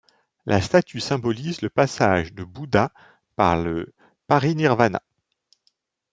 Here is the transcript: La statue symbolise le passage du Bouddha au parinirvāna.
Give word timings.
La 0.47 0.61
statue 0.61 0.99
symbolise 0.99 1.61
le 1.61 1.69
passage 1.69 2.33
du 2.33 2.43
Bouddha 2.43 2.91
au 3.37 3.43
parinirvāna. 4.27 5.03